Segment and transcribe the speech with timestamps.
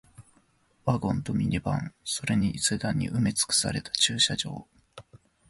[0.83, 4.65] ワゴンとミニバン、それにセダンに埋め尽くされた駐車場